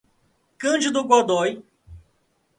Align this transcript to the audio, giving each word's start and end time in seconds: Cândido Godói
Cândido 0.57 1.03
Godói 1.05 1.61